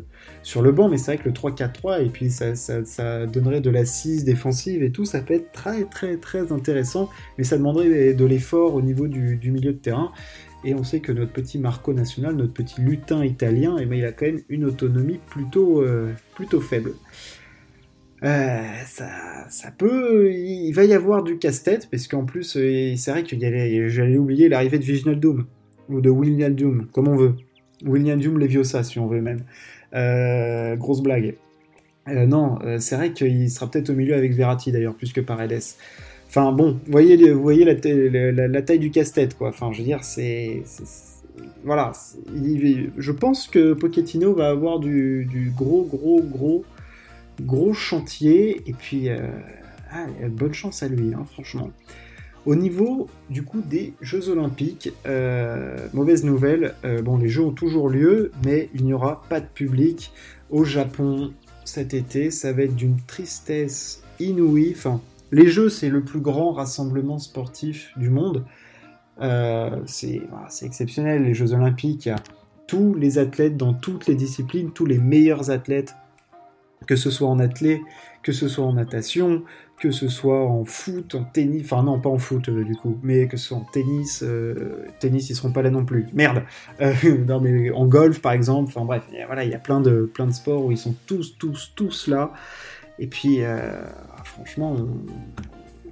banc, 0.72 0.90
mais 0.90 0.99
c'est 0.99 1.14
vrai 1.14 1.25
que 1.25 1.26
le 1.26 1.34
3-4-3, 1.34 2.05
et 2.05 2.10
puis 2.10 2.31
ça, 2.31 3.26
donnerait 3.26 3.62
de 3.62 3.70
l'assise 3.70 4.25
défensive 4.25 4.82
et 4.82 4.93
tout, 4.93 5.06
ça 5.06 5.20
peut 5.20 5.34
être 5.34 5.52
très 5.52 5.84
très 5.84 6.19
très 6.19 6.52
intéressant, 6.52 7.08
mais 7.38 7.44
ça 7.44 7.56
demanderait 7.56 8.12
de 8.12 8.25
l'effort 8.26 8.75
au 8.75 8.82
niveau 8.82 9.08
du, 9.08 9.38
milieu 9.50 9.72
de 9.72 9.78
terrain, 9.78 10.12
et 10.62 10.75
on 10.75 10.84
sait 10.84 11.00
que 11.00 11.12
notre 11.12 11.32
petit 11.32 11.58
Marco 11.58 11.94
National, 11.94 12.37
notre 12.37 12.52
petit 12.52 12.82
lutin 12.82 13.25
italien, 13.25 13.76
eh 13.81 13.87
ben, 13.87 13.99
il 13.99 14.05
a 14.05 14.12
quand 14.12 14.26
même 14.26 14.43
une 14.50 14.66
autonomie 14.66 15.20
plutôt, 15.31 15.81
euh, 15.81 16.12
plutôt 16.34 16.60
faible. 16.60 16.93
Euh, 18.25 18.60
ça, 18.87 19.08
ça 19.48 19.70
peut. 19.70 20.32
Il 20.32 20.72
va 20.72 20.84
y 20.84 20.94
avoir 20.94 21.22
du 21.22 21.39
casse-tête, 21.39 21.89
parce 21.91 22.08
qu'en 22.08 22.25
plus, 22.25 22.56
euh, 22.56 22.94
c'est 22.96 23.10
vrai 23.10 23.22
que 23.22 23.37
j'allais 23.89 24.19
oublier 24.19 24.48
l'arrivée 24.48 24.79
de 24.79 25.15
Doom 25.15 25.46
ou 25.89 26.01
de 26.01 26.10
William 26.10 26.55
Doom, 26.55 26.87
comme 26.93 27.08
on 27.08 27.17
veut. 27.17 27.34
William 27.84 28.20
Doom 28.20 28.39
Leviosa, 28.39 28.82
si 28.82 28.98
on 28.98 29.06
veut 29.06 29.20
même. 29.20 29.41
Euh, 29.94 30.77
grosse 30.77 31.03
blague. 31.03 31.37
non, 32.06 32.58
c'est 32.79 32.96
vrai 32.96 33.13
qu'il 33.13 33.51
sera 33.51 33.70
peut-être 33.70 33.91
au 33.91 33.94
milieu 33.94 34.15
avec 34.15 34.32
Verratti 34.34 34.72
d'ailleurs, 34.72 34.94
plus 34.94 35.13
que 35.13 35.20
Paredes. 35.20 35.63
Enfin 36.27 36.53
bon, 36.53 36.72
vous 36.84 36.93
voyez, 36.93 37.31
vous 37.31 37.41
voyez 37.41 37.65
la, 37.65 38.63
taille 38.63 38.79
du 38.79 38.91
casse-tête, 38.91 39.37
quoi. 39.37 39.48
Enfin, 39.48 39.70
je 39.72 39.79
veux 39.79 39.84
dire, 39.84 40.03
c'est. 40.05 40.63
Voilà. 41.65 41.93
je 42.96 43.13
pense 43.13 43.46
que 43.46 43.72
Pochettino 43.75 44.34
va 44.34 44.48
avoir 44.48 44.81
du 44.81 45.53
gros, 45.56 45.84
gros, 45.84 46.20
gros 46.20 46.65
gros 47.40 47.72
chantier, 47.72 48.62
et 48.66 48.72
puis 48.72 49.08
euh, 49.08 49.28
ah, 49.92 50.06
bonne 50.28 50.54
chance 50.54 50.82
à 50.82 50.88
lui, 50.88 51.14
hein, 51.14 51.24
franchement. 51.32 51.70
Au 52.46 52.54
niveau 52.54 53.08
du 53.28 53.42
coup 53.42 53.60
des 53.60 53.92
Jeux 54.00 54.28
Olympiques, 54.28 54.92
euh, 55.06 55.88
mauvaise 55.92 56.24
nouvelle, 56.24 56.74
euh, 56.84 57.02
bon 57.02 57.18
les 57.18 57.28
Jeux 57.28 57.42
ont 57.42 57.52
toujours 57.52 57.88
lieu, 57.88 58.32
mais 58.44 58.70
il 58.74 58.84
n'y 58.84 58.92
aura 58.92 59.22
pas 59.28 59.40
de 59.40 59.46
public 59.46 60.12
au 60.50 60.64
Japon 60.64 61.32
cet 61.64 61.92
été, 61.92 62.30
ça 62.30 62.52
va 62.52 62.62
être 62.62 62.76
d'une 62.76 62.96
tristesse 63.06 64.02
inouïe. 64.18 64.74
Les 65.30 65.48
Jeux 65.48 65.68
c'est 65.68 65.90
le 65.90 66.02
plus 66.02 66.20
grand 66.20 66.52
rassemblement 66.52 67.18
sportif 67.18 67.92
du 67.98 68.08
monde, 68.08 68.46
c'est 69.84 70.22
exceptionnel 70.62 71.24
les 71.24 71.34
Jeux 71.34 71.52
Olympiques, 71.52 72.08
tous 72.66 72.94
les 72.94 73.18
athlètes 73.18 73.58
dans 73.58 73.74
toutes 73.74 74.06
les 74.06 74.14
disciplines, 74.14 74.70
tous 74.70 74.86
les 74.86 74.98
meilleurs 74.98 75.50
athlètes 75.50 75.94
que 76.87 76.97
ce 76.97 77.11
soit 77.11 77.29
en 77.29 77.39
athlée, 77.39 77.82
que 78.23 78.32
ce 78.32 78.49
soit 78.49 78.65
en 78.65 78.75
natation, 78.75 79.43
que 79.79 79.91
ce 79.91 80.08
soit 80.08 80.44
en 80.44 80.65
foot, 80.65 81.15
en 81.15 81.25
tennis, 81.25 81.63
enfin 81.65 81.82
non 81.82 82.01
pas 82.01 82.11
en 82.11 82.19
foot 82.19 82.49
euh, 82.49 82.65
du 82.65 82.75
coup, 82.75 82.99
mais 83.03 83.29
que 83.29 83.37
ce 83.37 83.49
soit 83.49 83.58
en 83.58 83.67
tennis, 83.73 84.23
euh, 84.23 84.87
tennis 84.99 85.31
ils 85.31 85.37
seront 85.37 85.53
pas 85.53 85.63
là 85.63 85.70
non 85.70 85.85
plus, 85.85 86.06
merde, 86.13 86.43
euh, 86.81 86.93
non 87.27 87.41
mais 87.41 87.70
en 87.70 87.87
golf 87.87 88.20
par 88.20 88.32
exemple, 88.32 88.73
enfin 88.75 88.85
bref, 88.85 89.05
voilà 89.27 89.44
il 89.44 89.51
y 89.51 89.55
a 89.55 89.58
plein 89.58 89.81
de 89.81 90.11
plein 90.13 90.27
de 90.27 90.32
sports 90.32 90.65
où 90.65 90.73
ils 90.73 90.79
sont 90.79 90.94
tous 91.06 91.37
tous 91.39 91.73
tous 91.77 92.08
là, 92.08 92.32
et 92.99 93.06
puis 93.06 93.41
franchement 94.25 94.77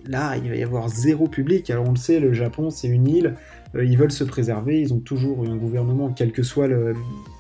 là 0.05 0.37
il 0.37 0.49
va 0.49 0.57
y 0.57 0.63
avoir 0.63 0.89
zéro 0.89 1.29
public, 1.29 1.71
alors 1.71 1.87
on 1.87 1.93
le 1.93 1.97
sait 1.97 2.19
le 2.19 2.33
Japon 2.33 2.71
c'est 2.71 2.89
une 2.89 3.07
île, 3.07 3.35
ils 3.75 3.97
veulent 3.97 4.13
se 4.13 4.25
préserver, 4.25 4.81
ils 4.81 4.93
ont 4.93 5.01
toujours 5.01 5.45
eu 5.45 5.49
un 5.49 5.57
gouvernement 5.57 6.11
quel 6.11 6.33
que 6.33 6.43
soit 6.43 6.67
le 6.67 6.95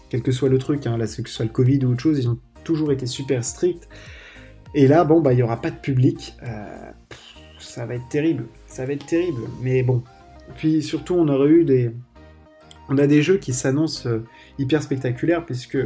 quel 0.08 0.22
que 0.22 0.30
soit 0.30 0.48
le 0.48 0.58
truc, 0.58 0.86
hein, 0.86 0.96
que 0.98 1.06
ce 1.06 1.22
soit 1.24 1.44
le 1.44 1.50
Covid 1.50 1.84
ou 1.84 1.90
autre 1.90 2.00
chose, 2.00 2.18
ils 2.20 2.28
ont 2.28 2.38
toujours 2.66 2.92
été 2.92 3.06
super 3.06 3.44
strict. 3.44 3.88
Et 4.74 4.86
là, 4.88 5.04
bon, 5.04 5.20
bah, 5.20 5.32
il 5.32 5.36
n'y 5.36 5.42
aura 5.42 5.60
pas 5.60 5.70
de 5.70 5.76
public. 5.76 6.36
ça 7.58 7.86
va 7.86 7.94
être 7.94 8.08
terrible. 8.08 8.44
Ça 8.66 8.84
va 8.84 8.92
être 8.92 9.06
terrible. 9.06 9.42
Mais 9.62 9.82
bon. 9.82 10.02
Puis 10.56 10.82
surtout, 10.82 11.14
on 11.14 11.28
aurait 11.28 11.48
eu 11.48 11.64
des. 11.64 11.92
On 12.88 12.98
a 12.98 13.06
des 13.06 13.22
jeux 13.22 13.38
qui 13.38 13.52
s'annoncent 13.52 14.08
hyper 14.58 14.82
spectaculaires, 14.82 15.44
puisque 15.44 15.78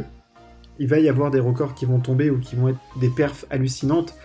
il 0.77 0.87
va 0.87 0.99
y 0.99 1.09
avoir 1.09 1.31
des 1.31 1.39
records 1.39 1.73
qui 1.73 1.85
vont 1.85 1.99
tomber 1.99 2.29
ou 2.29 2.39
qui 2.39 2.55
vont 2.55 2.69
être 2.69 2.79
des 2.99 3.09
perfs 3.09 3.45
hallucinantes. 3.49 4.15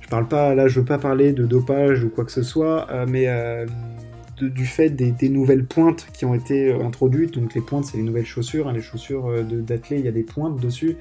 Je 0.00 0.08
parle 0.08 0.28
pas, 0.28 0.54
là, 0.54 0.68
je 0.68 0.80
veux 0.80 0.86
pas 0.86 0.98
parler 0.98 1.32
de 1.32 1.44
dopage 1.44 2.04
ou 2.04 2.08
quoi 2.08 2.24
que 2.24 2.32
ce 2.32 2.42
soit, 2.42 2.86
mais 3.06 3.26
du 4.44 4.66
fait 4.66 4.90
des, 4.90 5.28
nouvelles 5.28 5.64
pointes 5.64 6.08
qui 6.12 6.24
ont 6.24 6.34
été 6.34 6.72
euh, 6.72 6.84
introduites. 6.84 7.34
Donc 7.34 7.54
les 7.54 7.60
pointes, 7.60 7.84
c'est 7.84 7.96
les 7.96 8.02
nouvelles 8.02 8.26
chaussures. 8.26 8.68
Hein, 8.68 8.72
les 8.72 8.80
chaussures 8.80 9.26
euh, 9.28 9.42
d'athlètes, 9.42 10.00
il 10.00 10.04
y 10.04 10.08
a 10.08 10.12
des 10.12 10.22
pointes 10.22 10.60
dessus. 10.60 10.96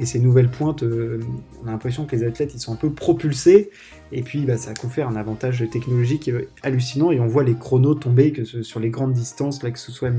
Et 0.00 0.06
ces 0.06 0.18
nouvelles 0.18 0.50
pointes, 0.50 0.82
euh, 0.82 1.20
on 1.62 1.68
a 1.68 1.70
l'impression 1.70 2.06
que 2.06 2.16
les 2.16 2.24
athlètes, 2.24 2.54
ils 2.54 2.60
sont 2.60 2.72
un 2.72 2.76
peu 2.76 2.90
propulsés. 2.90 3.70
Et 4.12 4.22
puis 4.22 4.44
bah, 4.44 4.56
ça 4.56 4.74
confère 4.74 5.08
un 5.08 5.16
avantage 5.16 5.64
technologique 5.70 6.30
hallucinant. 6.62 7.10
Et 7.10 7.20
on 7.20 7.26
voit 7.26 7.44
les 7.44 7.54
chronos 7.54 7.94
tomber 7.94 8.32
que 8.32 8.44
sur 8.44 8.80
les 8.80 8.90
grandes 8.90 9.12
distances, 9.12 9.62
là, 9.62 9.70
que 9.70 9.78
ce 9.78 9.92
soit 9.92 10.10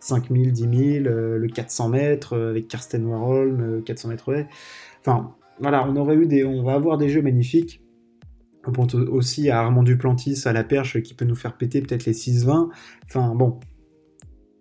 5000, 0.00 0.52
10 0.52 0.60
000, 0.60 1.04
le 1.04 1.46
400 1.48 1.88
mètres 1.88 2.38
avec 2.38 2.68
Karsten 2.68 3.04
Warholm, 3.04 3.82
400 3.84 4.08
mètres. 4.08 4.32
Enfin, 5.00 5.34
voilà, 5.60 5.86
on 5.88 5.96
aurait 5.96 6.16
eu 6.16 6.26
des, 6.26 6.44
on 6.44 6.62
va 6.62 6.74
avoir 6.74 6.98
des 6.98 7.08
jeux 7.08 7.22
magnifiques. 7.22 7.82
On 8.66 8.72
pense 8.72 8.94
aussi 8.94 9.50
à 9.50 9.60
Armand 9.60 9.82
Duplantis 9.82 10.42
à 10.44 10.52
la 10.52 10.64
perche 10.64 11.00
qui 11.02 11.14
peut 11.14 11.24
nous 11.24 11.34
faire 11.34 11.56
péter 11.56 11.80
peut-être 11.80 12.06
les 12.06 12.12
6-20. 12.12 12.68
Enfin 13.04 13.34
bon, 13.34 13.58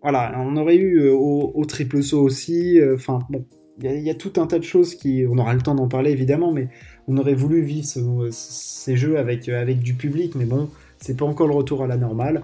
voilà, 0.02 0.34
on 0.38 0.58
aurait 0.58 0.78
eu 0.78 1.02
euh, 1.02 1.14
au, 1.14 1.64
triple 1.66 2.02
saut 2.02 2.22
aussi. 2.22 2.80
Euh, 2.80 2.96
enfin 2.96 3.20
bon, 3.30 3.46
il 3.82 4.02
y, 4.02 4.10
a 4.10 4.16
tout 4.16 4.34
un 4.38 4.48
tas 4.48 4.60
de 4.60 4.64
choses 4.64 4.96
qui, 4.96 5.26
on 5.30 5.38
aura 5.38 5.54
le 5.54 5.62
temps 5.62 5.76
d'en 5.76 5.88
parler 5.88 6.12
évidemment, 6.12 6.52
mais 6.52 6.70
on 7.08 7.18
aurait 7.18 7.34
voulu 7.34 7.62
vivre 7.62 8.30
ces 8.32 8.96
jeux 8.96 9.18
avec, 9.18 9.50
euh, 9.50 9.60
avec 9.62 9.80
du 9.80 9.96
public, 9.96 10.36
mais 10.36 10.46
bon, 10.46 10.70
c'est 11.00 11.18
pas 11.18 11.26
encore 11.26 11.48
le 11.48 11.56
retour 11.56 11.84
à 11.84 11.88
la 11.88 11.98
normale 11.98 12.44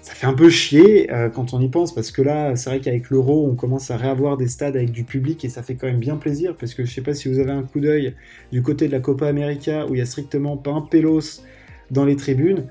ça 0.00 0.14
fait 0.14 0.26
un 0.26 0.34
peu 0.34 0.48
chier 0.48 1.12
euh, 1.12 1.28
quand 1.28 1.54
on 1.54 1.60
y 1.60 1.68
pense 1.68 1.94
parce 1.94 2.10
que 2.12 2.22
là, 2.22 2.54
c'est 2.56 2.70
vrai 2.70 2.80
qu'avec 2.80 3.10
l'euro, 3.10 3.48
on 3.50 3.54
commence 3.54 3.90
à 3.90 3.96
réavoir 3.96 4.36
des 4.36 4.48
stades 4.48 4.76
avec 4.76 4.92
du 4.92 5.04
public 5.04 5.44
et 5.44 5.48
ça 5.48 5.62
fait 5.62 5.74
quand 5.74 5.86
même 5.86 5.98
bien 5.98 6.16
plaisir 6.16 6.54
parce 6.56 6.74
que 6.74 6.84
je 6.84 6.92
sais 6.92 7.02
pas 7.02 7.14
si 7.14 7.28
vous 7.28 7.40
avez 7.40 7.50
un 7.50 7.62
coup 7.62 7.80
d'œil 7.80 8.14
du 8.52 8.62
côté 8.62 8.86
de 8.86 8.92
la 8.92 9.00
Copa 9.00 9.26
América 9.26 9.86
où 9.86 9.94
il 9.94 9.98
y 9.98 10.00
a 10.00 10.06
strictement 10.06 10.56
pas 10.56 10.70
un 10.70 10.82
pélos 10.82 11.42
dans 11.90 12.04
les 12.04 12.16
tribunes, 12.16 12.66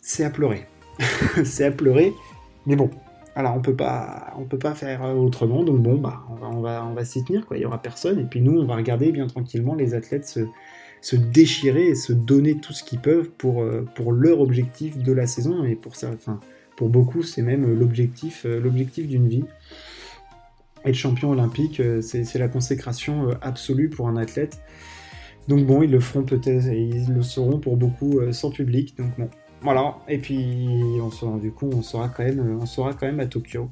c'est 0.00 0.24
à 0.24 0.30
pleurer. 0.30 0.66
c'est 1.44 1.64
à 1.64 1.70
pleurer, 1.70 2.12
mais 2.66 2.76
bon. 2.76 2.90
Alors 3.34 3.56
on 3.56 3.62
peut 3.62 3.74
pas, 3.74 4.34
on 4.38 4.44
peut 4.44 4.58
pas 4.58 4.74
faire 4.74 5.02
autrement, 5.16 5.62
donc 5.64 5.80
bon, 5.80 5.96
bah 5.96 6.22
on 6.28 6.60
va, 6.60 7.04
s'y 7.04 7.24
tenir. 7.24 7.46
Il 7.52 7.62
y 7.62 7.64
aura 7.64 7.80
personne 7.80 8.20
et 8.20 8.24
puis 8.24 8.42
nous, 8.42 8.60
on 8.60 8.66
va 8.66 8.76
regarder 8.76 9.10
bien 9.10 9.26
tranquillement 9.26 9.74
les 9.74 9.94
athlètes 9.94 10.26
se, 10.26 10.40
se 11.02 11.16
déchirer 11.16 11.88
et 11.88 11.94
se 11.94 12.12
donner 12.12 12.58
tout 12.58 12.72
ce 12.72 12.84
qu'ils 12.84 13.00
peuvent 13.00 13.28
pour, 13.30 13.62
euh, 13.62 13.84
pour 13.96 14.12
leur 14.12 14.40
objectif 14.40 14.96
de 14.96 15.12
la 15.12 15.26
saison. 15.26 15.64
Et 15.64 15.74
pour 15.74 15.96
ça, 15.96 16.10
enfin, 16.14 16.40
pour 16.76 16.88
beaucoup, 16.88 17.22
c'est 17.22 17.42
même 17.42 17.78
l'objectif, 17.78 18.46
euh, 18.46 18.60
l'objectif 18.60 19.08
d'une 19.08 19.28
vie. 19.28 19.44
Être 20.84 20.94
champion 20.94 21.30
olympique, 21.32 21.80
euh, 21.80 22.00
c'est 22.00 22.38
la 22.38 22.48
consécration 22.48 23.30
absolue 23.42 23.90
pour 23.90 24.08
un 24.08 24.16
athlète. 24.16 24.60
Donc 25.48 25.66
bon, 25.66 25.82
ils 25.82 25.90
le 25.90 25.98
feront 25.98 26.22
peut-être 26.22 26.66
ils 26.72 27.12
le 27.12 27.22
seront 27.22 27.58
pour 27.58 27.76
beaucoup 27.76 28.20
sans 28.30 28.50
public. 28.50 28.96
Donc 28.96 29.08
bon, 29.18 29.28
voilà. 29.60 29.96
Et 30.08 30.18
puis 30.18 30.38
du 31.40 31.50
coup, 31.50 31.68
on 31.72 31.82
sera 31.82 32.08
quand 32.08 32.22
même 33.02 33.20
à 33.20 33.26
Tokyo. 33.26 33.70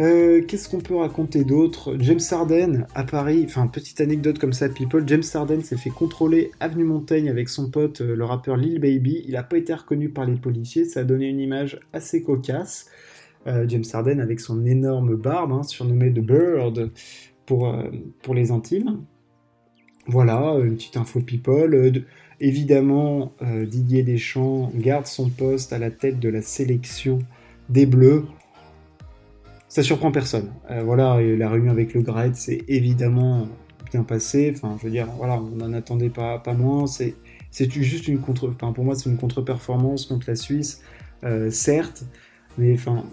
Euh, 0.00 0.40
qu'est-ce 0.42 0.70
qu'on 0.70 0.80
peut 0.80 0.96
raconter 0.96 1.44
d'autre? 1.44 1.94
James 1.98 2.20
Harden 2.30 2.86
à 2.94 3.04
Paris, 3.04 3.44
enfin 3.46 3.66
petite 3.66 4.00
anecdote 4.00 4.38
comme 4.38 4.54
ça, 4.54 4.70
people. 4.70 5.04
James 5.06 5.22
Harden 5.34 5.60
s'est 5.60 5.76
fait 5.76 5.90
contrôler 5.90 6.52
avenue 6.58 6.84
Montaigne 6.84 7.28
avec 7.28 7.50
son 7.50 7.70
pote, 7.70 8.00
euh, 8.00 8.16
le 8.16 8.24
rappeur 8.24 8.56
Lil 8.56 8.80
Baby. 8.80 9.22
Il 9.26 9.32
n'a 9.32 9.42
pas 9.42 9.58
été 9.58 9.74
reconnu 9.74 10.08
par 10.08 10.24
les 10.24 10.36
policiers, 10.36 10.86
ça 10.86 11.00
a 11.00 11.04
donné 11.04 11.26
une 11.26 11.38
image 11.38 11.80
assez 11.92 12.22
cocasse. 12.22 12.86
Euh, 13.46 13.66
James 13.68 13.84
Harden 13.92 14.20
avec 14.20 14.40
son 14.40 14.64
énorme 14.64 15.16
barbe, 15.16 15.52
hein, 15.52 15.62
surnommé 15.64 16.10
The 16.10 16.20
Bird 16.20 16.90
pour, 17.44 17.74
pour 18.22 18.34
les 18.34 18.52
intimes. 18.52 19.02
Voilà, 20.06 20.56
une 20.64 20.76
petite 20.76 20.96
info 20.96 21.20
people. 21.20 22.04
évidemment, 22.40 23.32
Didier 23.42 24.02
Deschamps 24.02 24.72
garde 24.74 25.06
son 25.06 25.28
poste 25.28 25.72
à 25.72 25.78
la 25.78 25.90
tête 25.90 26.18
de 26.18 26.28
la 26.30 26.42
sélection 26.42 27.18
des 27.68 27.86
Bleus 27.86 28.24
ça 29.70 29.84
surprend 29.84 30.10
personne. 30.10 30.50
Euh, 30.70 30.82
voilà, 30.82 31.20
la 31.22 31.48
réunion 31.48 31.70
avec 31.70 31.94
le 31.94 32.02
Gret, 32.02 32.32
c'est 32.34 32.64
évidemment 32.66 33.46
bien 33.90 34.02
passé. 34.02 34.52
Enfin, 34.52 34.76
je 34.78 34.84
veux 34.84 34.90
dire, 34.90 35.06
voilà, 35.16 35.40
on 35.40 35.56
n'en 35.56 35.72
attendait 35.72 36.10
pas, 36.10 36.40
pas 36.40 36.54
moins. 36.54 36.88
C'est, 36.88 37.14
c'est 37.52 37.70
juste 37.70 38.08
une 38.08 38.18
contre, 38.18 38.48
enfin, 38.48 38.72
pour 38.72 38.84
moi, 38.84 38.96
c'est 38.96 39.08
une 39.08 39.16
contre-performance 39.16 40.06
contre 40.06 40.28
la 40.28 40.34
Suisse, 40.34 40.82
euh, 41.22 41.50
certes, 41.50 42.04
mais 42.58 42.74
enfin, 42.74 43.04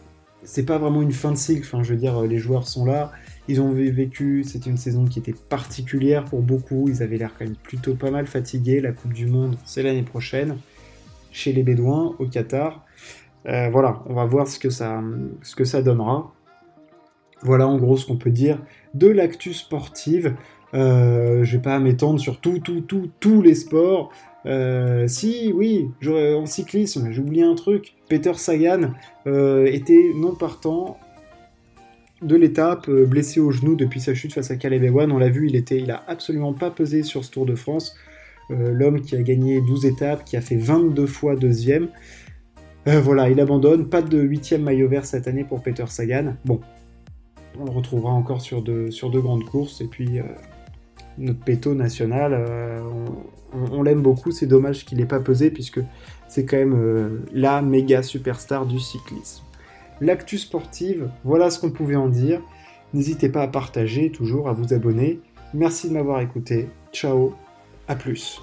c'est 0.43 0.65
pas 0.65 0.79
vraiment 0.79 1.03
une 1.03 1.11
fin 1.11 1.31
de 1.31 1.37
cycle. 1.37 1.61
Enfin, 1.63 1.83
je 1.83 1.93
veux 1.93 1.99
dire, 1.99 2.19
les 2.23 2.39
joueurs 2.39 2.67
sont 2.67 2.85
là, 2.85 3.11
ils 3.47 3.61
ont 3.61 3.71
vécu, 3.71 4.43
c'était 4.43 4.71
une 4.71 4.77
saison 4.77 5.05
qui 5.05 5.19
était 5.19 5.35
particulière 5.49 6.25
pour 6.25 6.41
beaucoup. 6.41 6.89
Ils 6.89 7.03
avaient 7.03 7.17
l'air 7.17 7.33
quand 7.37 7.45
même 7.45 7.55
plutôt 7.55 7.93
pas 7.93 8.09
mal 8.09 8.25
fatigués. 8.25 8.81
La 8.81 8.93
Coupe 8.93 9.13
du 9.13 9.27
Monde, 9.27 9.57
c'est 9.63 9.83
l'année 9.83 10.01
prochaine, 10.01 10.57
chez 11.31 11.53
les 11.53 11.61
Bédouins, 11.61 12.15
au 12.17 12.25
Qatar. 12.25 12.83
Euh, 13.45 13.69
voilà, 13.69 14.01
on 14.07 14.15
va 14.15 14.25
voir 14.25 14.47
ce 14.47 14.57
que 14.57 14.71
ça, 14.71 15.03
ce 15.43 15.55
que 15.55 15.63
ça 15.63 15.83
donnera. 15.83 16.33
Voilà 17.43 17.67
en 17.67 17.77
gros 17.77 17.97
ce 17.97 18.05
qu'on 18.05 18.17
peut 18.17 18.31
dire 18.31 18.59
de 18.93 19.07
l'actu 19.07 19.53
sportive. 19.53 20.35
Euh, 20.73 21.43
je 21.43 21.57
vais 21.57 21.61
pas 21.61 21.79
m'étendre 21.79 22.19
sur 22.19 22.39
tout, 22.39 22.59
tout, 22.59 22.81
tout, 22.81 23.09
tous 23.19 23.41
les 23.41 23.55
sports. 23.55 24.11
Euh, 24.45 25.07
si, 25.07 25.51
oui, 25.53 25.89
en 26.07 26.45
cyclisme, 26.45 27.11
j'ai 27.11 27.21
oublié 27.21 27.43
un 27.43 27.55
truc. 27.55 27.95
Peter 28.09 28.33
Sagan 28.35 28.91
euh, 29.25 29.65
était 29.65 30.11
non 30.15 30.35
partant 30.35 30.97
de 32.21 32.35
l'étape, 32.35 32.89
blessé 32.89 33.39
au 33.39 33.51
genou 33.51 33.75
depuis 33.75 33.99
sa 33.99 34.15
chute 34.15 34.33
face 34.33 34.49
à 34.49 34.55
Caleb 34.55 34.83
Ewan. 34.83 35.11
On 35.11 35.19
l'a 35.19 35.29
vu, 35.29 35.47
il 35.47 35.55
était, 35.55 35.87
a 35.89 36.03
absolument 36.07 36.53
pas 36.53 36.71
pesé 36.71 37.03
sur 37.03 37.23
ce 37.23 37.31
Tour 37.31 37.45
de 37.45 37.55
France. 37.55 37.95
L'homme 38.49 39.01
qui 39.01 39.15
a 39.15 39.21
gagné 39.21 39.59
12 39.59 39.85
étapes, 39.85 40.23
qui 40.23 40.37
a 40.37 40.41
fait 40.41 40.55
22 40.55 41.05
fois 41.05 41.35
deuxième. 41.35 41.89
voilà, 42.85 43.29
il 43.29 43.39
abandonne. 43.41 43.89
Pas 43.89 44.01
de 44.01 44.19
huitième 44.19 44.63
maillot 44.63 44.87
vert 44.87 45.05
cette 45.05 45.27
année 45.27 45.43
pour 45.43 45.61
Peter 45.61 45.83
Sagan. 45.87 46.35
Bon, 46.45 46.61
on 47.59 47.65
le 47.65 47.71
retrouvera 47.71 48.11
encore 48.11 48.41
sur 48.41 48.61
deux, 48.61 48.89
grandes 49.21 49.45
courses. 49.45 49.81
Et 49.81 49.87
puis, 49.87 50.19
euh, 50.19 50.23
notre 51.17 51.39
péto 51.39 51.73
national, 51.73 52.33
euh, 52.33 52.81
on, 53.71 53.83
l'aime 53.83 54.01
beaucoup. 54.01 54.31
C'est 54.31 54.47
dommage 54.47 54.85
qu'il 54.85 54.97
n'ait 54.97 55.05
pas 55.05 55.19
pesé, 55.19 55.51
puisque 55.51 55.79
c'est 56.27 56.45
quand 56.45 56.57
même 56.57 56.75
euh, 56.75 57.25
la 57.33 57.61
méga 57.61 58.03
superstar 58.03 58.65
du 58.65 58.79
cyclisme. 58.79 59.43
L'actu 59.99 60.37
sportive, 60.37 61.09
voilà 61.23 61.49
ce 61.49 61.59
qu'on 61.59 61.71
pouvait 61.71 61.95
en 61.95 62.07
dire. 62.07 62.41
N'hésitez 62.93 63.29
pas 63.29 63.41
à 63.41 63.47
partager, 63.47 64.11
toujours 64.11 64.47
à 64.47 64.53
vous 64.53 64.73
abonner. 64.73 65.19
Merci 65.53 65.89
de 65.89 65.93
m'avoir 65.93 66.21
écouté. 66.21 66.69
Ciao, 66.91 67.33
à 67.87 67.95
plus. 67.95 68.41